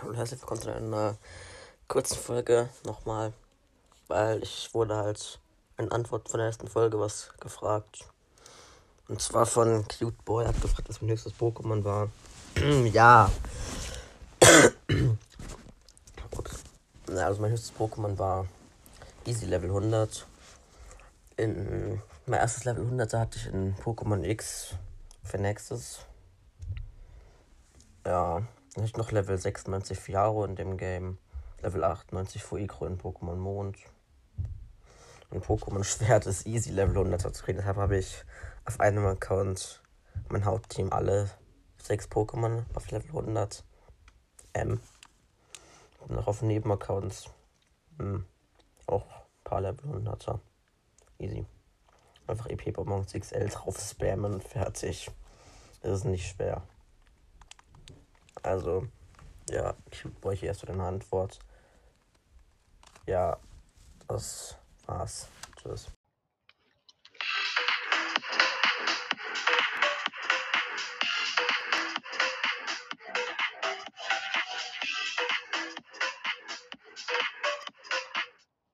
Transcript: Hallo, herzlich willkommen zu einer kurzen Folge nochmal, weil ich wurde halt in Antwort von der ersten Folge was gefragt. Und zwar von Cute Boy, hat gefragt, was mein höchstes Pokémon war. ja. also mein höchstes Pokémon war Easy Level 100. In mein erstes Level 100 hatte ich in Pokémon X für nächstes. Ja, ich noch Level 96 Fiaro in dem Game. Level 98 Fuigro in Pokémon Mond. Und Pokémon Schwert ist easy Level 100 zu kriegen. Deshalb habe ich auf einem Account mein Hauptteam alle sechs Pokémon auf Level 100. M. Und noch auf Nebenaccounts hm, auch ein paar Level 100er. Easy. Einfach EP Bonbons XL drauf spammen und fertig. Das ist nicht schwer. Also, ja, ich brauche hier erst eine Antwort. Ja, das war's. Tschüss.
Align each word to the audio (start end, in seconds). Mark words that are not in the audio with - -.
Hallo, 0.00 0.14
herzlich 0.14 0.40
willkommen 0.40 0.60
zu 0.60 0.74
einer 0.74 1.16
kurzen 1.88 2.16
Folge 2.16 2.68
nochmal, 2.84 3.32
weil 4.08 4.42
ich 4.42 4.70
wurde 4.72 4.96
halt 4.96 5.38
in 5.78 5.90
Antwort 5.92 6.28
von 6.28 6.38
der 6.38 6.46
ersten 6.48 6.68
Folge 6.68 6.98
was 6.98 7.30
gefragt. 7.40 8.08
Und 9.08 9.20
zwar 9.20 9.46
von 9.46 9.86
Cute 9.88 10.24
Boy, 10.24 10.46
hat 10.46 10.60
gefragt, 10.60 10.88
was 10.88 11.00
mein 11.00 11.10
höchstes 11.10 11.34
Pokémon 11.34 11.84
war. 11.84 12.08
ja. 12.92 13.30
also 17.32 17.40
mein 17.40 17.50
höchstes 17.50 17.72
Pokémon 17.74 18.18
war 18.18 18.46
Easy 19.26 19.46
Level 19.46 19.70
100. 19.70 20.26
In 21.36 22.02
mein 22.26 22.40
erstes 22.40 22.64
Level 22.64 22.84
100 22.84 23.14
hatte 23.14 23.38
ich 23.38 23.46
in 23.46 23.74
Pokémon 23.76 24.22
X 24.22 24.74
für 25.24 25.38
nächstes. 25.38 26.00
Ja, 28.04 28.42
ich 28.82 28.96
noch 28.96 29.12
Level 29.12 29.38
96 29.38 29.98
Fiaro 29.98 30.44
in 30.44 30.56
dem 30.56 30.76
Game. 30.76 31.18
Level 31.60 31.84
98 31.84 32.42
Fuigro 32.42 32.86
in 32.86 32.98
Pokémon 32.98 33.36
Mond. 33.36 33.76
Und 35.30 35.44
Pokémon 35.44 35.84
Schwert 35.84 36.26
ist 36.26 36.46
easy 36.46 36.70
Level 36.70 36.98
100 36.98 37.34
zu 37.34 37.44
kriegen. 37.44 37.58
Deshalb 37.58 37.76
habe 37.76 37.98
ich 37.98 38.24
auf 38.64 38.80
einem 38.80 39.06
Account 39.06 39.82
mein 40.28 40.44
Hauptteam 40.44 40.92
alle 40.92 41.30
sechs 41.78 42.06
Pokémon 42.06 42.64
auf 42.74 42.90
Level 42.90 43.08
100. 43.08 43.64
M. 44.54 44.80
Und 46.00 46.10
noch 46.10 46.26
auf 46.26 46.42
Nebenaccounts 46.42 47.30
hm, 47.98 48.24
auch 48.86 49.06
ein 49.06 49.44
paar 49.44 49.60
Level 49.60 49.90
100er. 49.90 50.40
Easy. 51.18 51.46
Einfach 52.26 52.48
EP 52.48 52.72
Bonbons 52.72 53.12
XL 53.12 53.48
drauf 53.48 53.78
spammen 53.78 54.34
und 54.34 54.44
fertig. 54.44 55.10
Das 55.82 55.98
ist 55.98 56.04
nicht 56.04 56.28
schwer. 56.28 56.62
Also, 58.42 58.86
ja, 59.50 59.74
ich 59.90 60.04
brauche 60.20 60.34
hier 60.34 60.48
erst 60.48 60.68
eine 60.68 60.82
Antwort. 60.82 61.38
Ja, 63.06 63.36
das 64.08 64.56
war's. 64.86 65.28
Tschüss. 65.56 65.86